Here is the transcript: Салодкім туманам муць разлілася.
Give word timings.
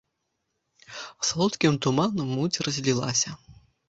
Салодкім 1.29 1.77
туманам 1.87 2.31
муць 2.39 2.61
разлілася. 2.69 3.29